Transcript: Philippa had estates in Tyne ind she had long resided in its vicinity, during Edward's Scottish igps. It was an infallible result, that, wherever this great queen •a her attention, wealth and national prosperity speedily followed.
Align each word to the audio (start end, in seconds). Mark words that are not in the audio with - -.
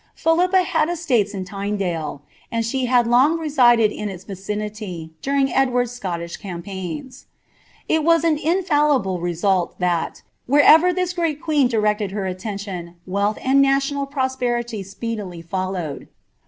Philippa 0.15 0.63
had 0.63 0.89
estates 0.89 1.31
in 1.31 1.45
Tyne 1.45 1.79
ind 1.79 2.65
she 2.65 2.87
had 2.87 3.05
long 3.05 3.37
resided 3.37 3.91
in 3.91 4.09
its 4.09 4.23
vicinity, 4.23 5.11
during 5.21 5.53
Edward's 5.53 5.91
Scottish 5.91 6.39
igps. 6.39 7.25
It 7.87 8.03
was 8.03 8.23
an 8.23 8.39
infallible 8.39 9.19
result, 9.21 9.77
that, 9.77 10.23
wherever 10.47 10.91
this 10.91 11.13
great 11.13 11.39
queen 11.39 11.69
•a 11.69 12.11
her 12.13 12.25
attention, 12.25 12.95
wealth 13.05 13.37
and 13.43 13.61
national 13.61 14.07
prosperity 14.07 14.81
speedily 14.81 15.43
followed. 15.43 16.07